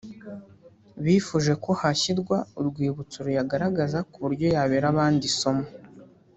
bifuje 1.03 1.53
ko 1.63 1.71
hashyirwa 1.81 2.37
urwibutso 2.59 3.17
ruyagaragaza 3.25 3.99
ku 4.09 4.17
buryo 4.23 4.47
yabera 4.55 4.85
abandi 4.93 5.23
isomo 5.31 5.65